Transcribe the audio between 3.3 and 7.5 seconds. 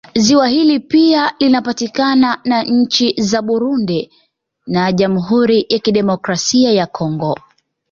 Burundi na jamhuri ya Kidemokrasia ya Congo